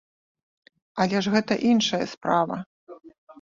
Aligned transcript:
Але 1.05 1.17
ж 1.25 1.33
гэта 1.35 1.53
іншая 1.73 2.01
справа. 2.15 2.59